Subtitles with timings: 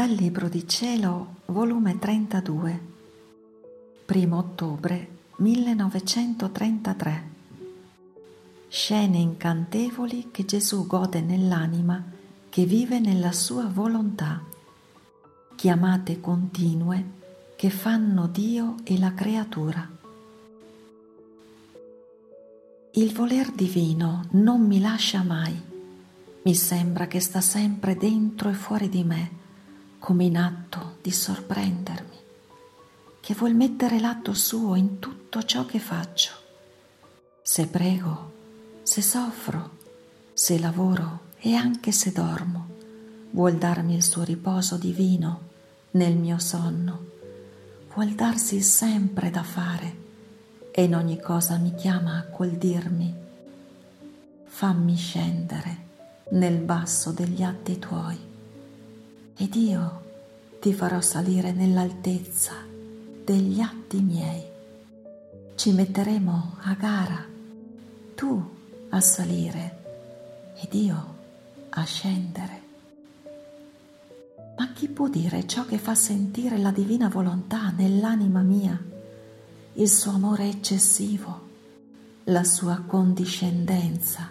[0.00, 2.80] Dal Libro di Cielo, volume 32,
[4.06, 7.30] 1 ottobre 1933.
[8.66, 12.02] Scene incantevoli che Gesù gode nell'anima
[12.48, 14.42] che vive nella sua volontà,
[15.54, 17.10] chiamate continue
[17.54, 19.86] che fanno Dio e la creatura.
[22.92, 25.62] Il voler divino non mi lascia mai,
[26.42, 29.39] mi sembra che sta sempre dentro e fuori di me
[30.00, 32.16] come in atto di sorprendermi,
[33.20, 36.32] che vuol mettere l'atto suo in tutto ciò che faccio.
[37.42, 38.32] Se prego,
[38.82, 39.76] se soffro,
[40.32, 42.66] se lavoro e anche se dormo,
[43.30, 45.48] vuol darmi il suo riposo divino
[45.92, 47.04] nel mio sonno,
[47.94, 49.98] vuol darsi sempre da fare
[50.72, 53.14] e in ogni cosa mi chiama col dirmi
[54.44, 55.88] fammi scendere
[56.30, 58.29] nel basso degli atti tuoi
[59.40, 60.02] ed io
[60.60, 62.52] ti farò salire nell'altezza
[63.24, 64.44] degli atti miei.
[65.54, 67.24] Ci metteremo a gara,
[68.14, 68.50] tu
[68.90, 69.78] a salire
[70.60, 71.14] ed io
[71.70, 72.62] a scendere.
[74.58, 78.78] Ma chi può dire ciò che fa sentire la divina volontà nell'anima mia,
[79.72, 81.48] il suo amore eccessivo,
[82.24, 84.30] la sua condiscendenza,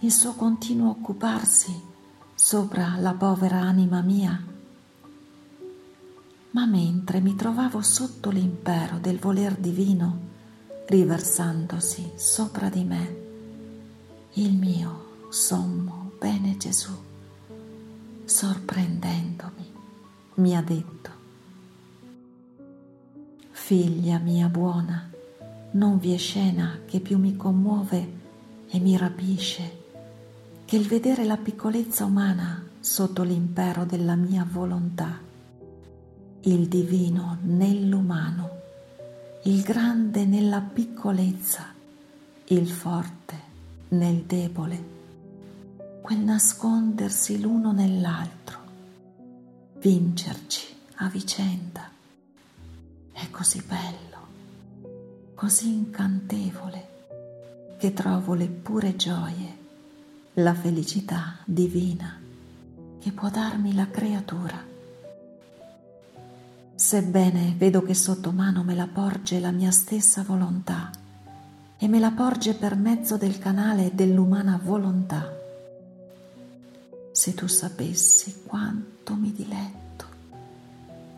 [0.00, 1.88] il suo continuo occuparsi
[2.42, 4.42] sopra la povera anima mia.
[6.52, 10.18] Ma mentre mi trovavo sotto l'impero del voler divino,
[10.86, 13.16] riversandosi sopra di me,
[14.32, 16.90] il mio sommo bene Gesù,
[18.24, 19.72] sorprendendomi,
[20.36, 21.10] mi ha detto,
[23.50, 25.10] Figlia mia buona,
[25.72, 28.12] non vi è scena che più mi commuove
[28.70, 29.79] e mi rapisce
[30.70, 35.18] che il vedere la piccolezza umana sotto l'impero della mia volontà,
[36.42, 38.50] il divino nell'umano,
[39.46, 41.74] il grande nella piccolezza,
[42.44, 43.34] il forte
[43.88, 44.84] nel debole,
[46.02, 48.58] quel nascondersi l'uno nell'altro,
[49.80, 51.90] vincerci a vicenda.
[53.10, 54.18] È così bello,
[55.34, 56.88] così incantevole,
[57.76, 59.59] che trovo le pure gioie
[60.34, 62.16] la felicità divina
[63.00, 64.64] che può darmi la creatura.
[66.72, 70.90] Sebbene vedo che sotto mano me la porge la mia stessa volontà
[71.76, 75.36] e me la porge per mezzo del canale dell'umana volontà.
[77.10, 80.04] Se tu sapessi quanto mi diletto,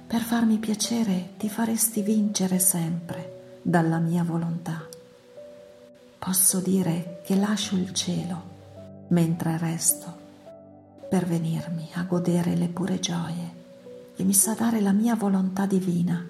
[0.07, 4.87] per farmi piacere ti faresti vincere sempre dalla mia volontà.
[6.19, 8.52] Posso dire che lascio il cielo
[9.13, 10.21] mentre resto
[11.09, 13.61] per venirmi a godere le pure gioie
[14.15, 16.27] che mi sa dare la mia volontà divina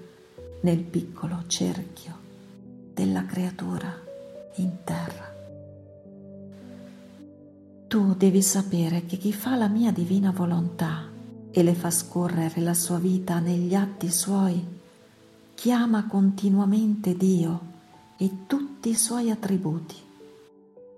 [0.60, 2.19] nel piccolo cerchio
[2.92, 3.92] della creatura
[4.56, 5.31] in terra.
[7.87, 11.09] Tu devi sapere che chi fa la mia divina volontà
[11.50, 14.65] e le fa scorrere la sua vita negli atti suoi,
[15.54, 17.60] chiama continuamente Dio
[18.16, 19.97] e tutti i suoi attributi.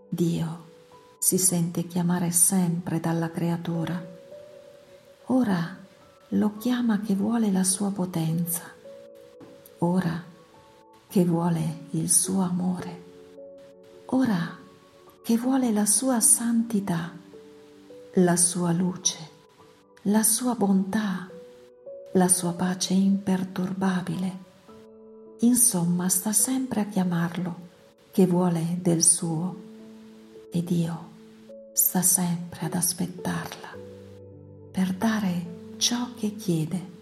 [0.09, 0.64] Dio
[1.25, 3.99] si sente chiamare sempre dalla creatura.
[5.29, 5.75] Ora
[6.29, 8.65] lo chiama che vuole la sua potenza,
[9.79, 10.23] ora
[11.09, 13.03] che vuole il suo amore,
[14.05, 14.55] ora
[15.23, 17.11] che vuole la sua santità,
[18.17, 19.31] la sua luce,
[20.03, 21.27] la sua bontà,
[22.13, 24.39] la sua pace imperturbabile.
[25.39, 27.57] Insomma, sta sempre a chiamarlo
[28.11, 29.57] che vuole del suo
[30.51, 31.13] ed io
[31.77, 33.77] sta sempre ad aspettarla
[34.71, 36.93] per dare ciò che chiede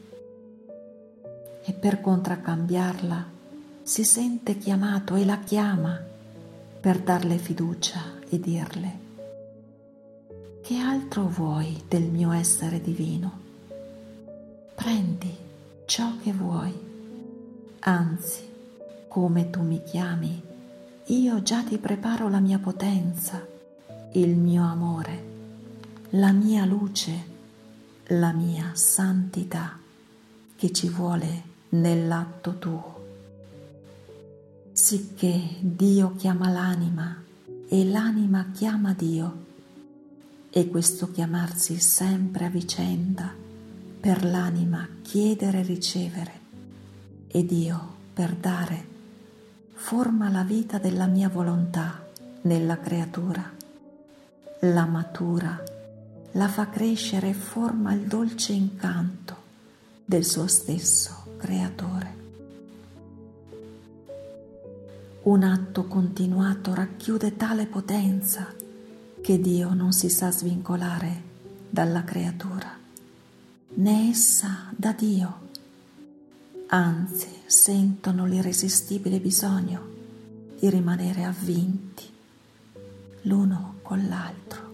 [1.62, 3.26] e per contraccambiarla
[3.82, 6.00] si sente chiamato e la chiama
[6.80, 8.98] per darle fiducia e dirle
[10.62, 13.40] che altro vuoi del mio essere divino?
[14.74, 15.36] Prendi
[15.84, 16.72] ciò che vuoi,
[17.80, 18.48] anzi,
[19.06, 20.42] come tu mi chiami,
[21.04, 23.51] io già ti preparo la mia potenza
[24.14, 25.30] il mio amore,
[26.10, 27.30] la mia luce,
[28.08, 29.78] la mia santità
[30.54, 33.00] che ci vuole nell'atto tuo.
[34.72, 37.22] Sicché Dio chiama l'anima
[37.68, 39.46] e l'anima chiama Dio
[40.50, 43.32] e questo chiamarsi sempre a vicenda
[43.98, 46.40] per l'anima chiedere e ricevere
[47.28, 48.90] e Dio per dare
[49.72, 52.06] forma la vita della mia volontà
[52.42, 53.60] nella creatura
[54.64, 55.60] la matura,
[56.32, 59.36] la fa crescere e forma il dolce incanto
[60.04, 62.20] del suo stesso creatore.
[65.22, 68.54] Un atto continuato racchiude tale potenza
[69.20, 71.22] che Dio non si sa svincolare
[71.68, 72.78] dalla creatura,
[73.74, 75.40] né essa da Dio.
[76.68, 79.90] Anzi, sentono l'irresistibile bisogno
[80.56, 81.91] di rimanere avvinti
[83.22, 84.70] l'uno con l'altro.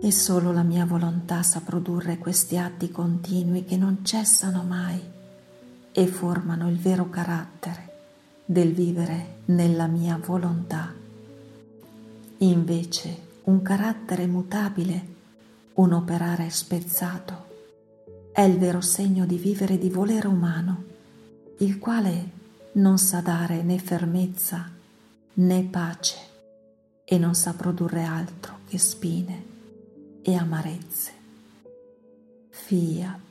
[0.00, 5.00] E solo la mia volontà sa produrre questi atti continui che non cessano mai
[5.90, 7.86] e formano il vero carattere
[8.44, 10.94] del vivere nella mia volontà.
[12.38, 15.06] Invece un carattere mutabile,
[15.74, 17.46] un operare spezzato,
[18.30, 20.84] è il vero segno di vivere di volere umano,
[21.58, 22.36] il quale
[22.72, 24.76] non sa dare né fermezza
[25.38, 26.16] né pace
[27.04, 29.46] e non sa produrre altro che spine
[30.22, 31.12] e amarezze.
[32.50, 33.27] Fiat.